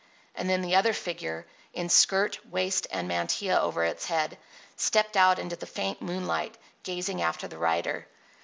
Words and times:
And 0.33 0.49
then 0.49 0.63
the 0.63 0.73
other 0.75 0.93
figure, 0.93 1.45
in 1.75 1.87
skirt, 1.87 2.43
waist, 2.47 2.87
and 2.89 3.07
mantilla 3.07 3.61
over 3.61 3.83
its 3.83 4.05
head, 4.07 4.39
stepped 4.75 5.15
out 5.15 5.37
into 5.37 5.55
the 5.55 5.67
faint 5.67 6.01
moonlight, 6.01 6.57
gazing 6.81 7.21
after 7.21 7.47
the 7.47 7.59
rider. 7.59 8.07